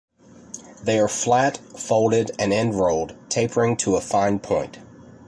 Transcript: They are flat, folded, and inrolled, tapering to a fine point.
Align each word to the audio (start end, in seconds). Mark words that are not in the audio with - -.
They 0.81 0.97
are 0.97 1.07
flat, 1.07 1.57
folded, 1.59 2.31
and 2.39 2.51
inrolled, 2.51 3.15
tapering 3.29 3.77
to 3.77 3.97
a 3.97 4.01
fine 4.01 4.39
point. 4.39 4.79